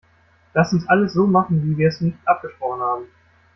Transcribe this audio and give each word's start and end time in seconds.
Lasst 0.55 0.73
uns 0.73 0.89
alles 0.89 1.13
so 1.13 1.27
machen, 1.27 1.61
wie 1.63 1.77
wir 1.77 1.89
es 1.89 2.01
nicht 2.01 2.17
abgesprochen 2.25 2.81
haben! 2.81 3.03